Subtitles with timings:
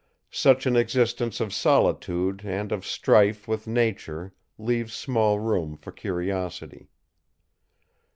[0.33, 6.89] Such an existence of solitude and of strife with nature leaves small room for curiosity.